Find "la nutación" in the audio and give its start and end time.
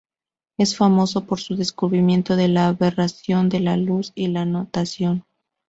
4.29-5.25